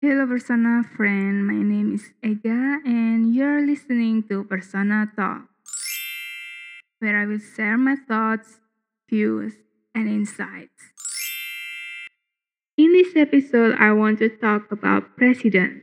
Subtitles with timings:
[0.00, 1.44] Hello, Persona friend.
[1.44, 5.50] My name is Ega, and you're listening to Persona Talk,
[7.00, 8.60] where I will share my thoughts,
[9.10, 9.54] views,
[9.96, 10.94] and insights.
[12.76, 15.82] In this episode, I want to talk about president.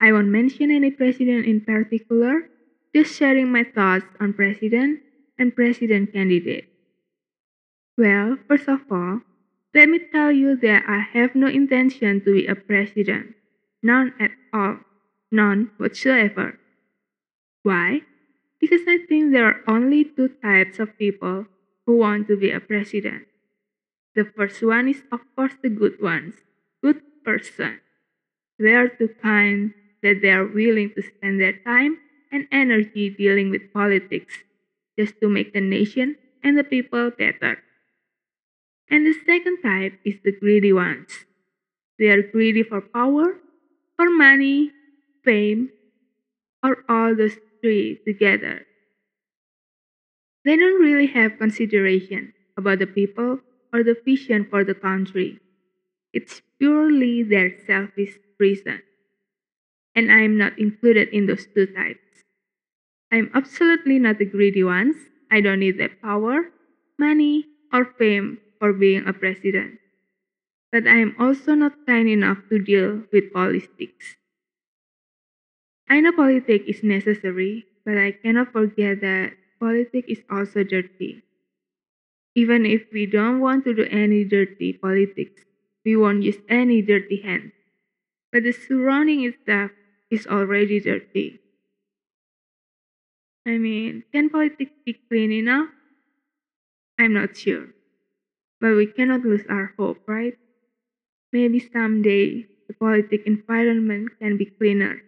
[0.00, 2.46] I won't mention any president in particular,
[2.94, 5.00] just sharing my thoughts on president
[5.40, 6.70] and president candidate.
[7.98, 9.22] Well, first of all,
[9.74, 13.34] let me tell you that I have no intention to be a president.
[13.82, 14.80] None at all.
[15.30, 16.58] None whatsoever.
[17.62, 18.02] Why?
[18.60, 21.46] Because I think there are only two types of people
[21.86, 23.26] who want to be a president.
[24.14, 26.34] The first one is, of course, the good ones,
[26.82, 27.80] good person.
[28.58, 31.98] They are the kind that they are willing to spend their time
[32.32, 34.34] and energy dealing with politics
[34.98, 37.58] just to make the nation and the people better.
[38.90, 41.24] And the second type is the greedy ones.
[41.98, 43.40] They are greedy for power,
[44.00, 44.72] for money,
[45.24, 45.70] fame,
[46.62, 48.66] or all those three together.
[50.44, 53.40] They don't really have consideration about the people
[53.72, 55.40] or the vision for the country.
[56.12, 58.82] It's purely their selfish reason.
[59.94, 62.24] And I am not included in those two types.
[63.12, 65.10] I am absolutely not the greedy ones.
[65.30, 66.52] I don't need that power,
[66.98, 69.79] money, or fame for being a president.
[70.72, 74.16] But I am also not kind enough to deal with politics.
[75.90, 81.22] I know politics is necessary, but I cannot forget that politics is also dirty.
[82.34, 85.44] Even if we don't want to do any dirty politics,
[85.84, 87.52] we won't use any dirty hands.
[88.32, 89.72] But the surrounding itself
[90.10, 91.40] is already dirty.
[93.44, 95.68] I mean, can politics be clean enough?
[97.00, 97.74] I'm not sure.
[98.60, 100.36] But we cannot lose our hope, right?
[101.32, 105.02] Maybe someday the politic environment can be cleaner.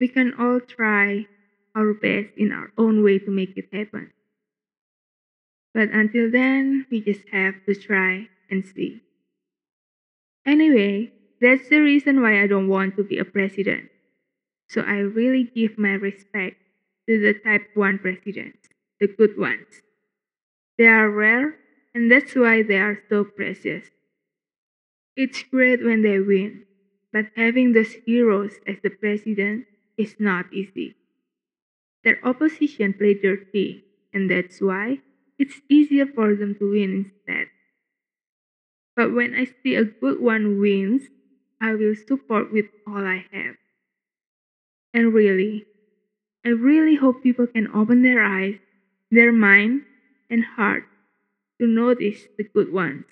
[0.00, 1.26] We can all try
[1.74, 4.12] our best in our own way to make it happen.
[5.74, 9.00] But until then, we just have to try and see.
[10.44, 13.88] Anyway, that's the reason why I don't want to be a president.
[14.68, 16.56] So I really give my respect
[17.08, 18.68] to the type 1 presidents,
[19.00, 19.82] the good ones.
[20.78, 21.56] They are rare,
[21.94, 23.86] and that's why they are so precious.
[25.16, 26.66] It's great when they win,
[27.12, 29.64] but having those heroes as the president
[29.96, 30.96] is not easy.
[32.04, 35.00] Their opposition play dirty, and that's why
[35.38, 37.48] it's easier for them to win instead.
[38.96, 41.10] But when I see a good one wins,
[41.60, 43.56] I will support with all I have.
[44.94, 45.66] And really,
[46.44, 48.58] I really hope people can open their eyes,
[49.10, 49.84] their mind,
[50.30, 50.86] and heart
[51.60, 53.06] to notice the good ones.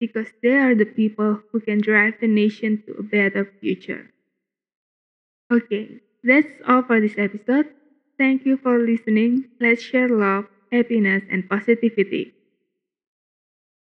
[0.00, 4.10] Because they are the people who can drive the nation to a better future.
[5.52, 7.68] Okay, that's all for this episode.
[8.18, 9.46] Thank you for listening.
[9.60, 12.32] Let's share love, happiness, and positivity.